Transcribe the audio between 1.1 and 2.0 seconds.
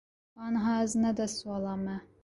destvala me.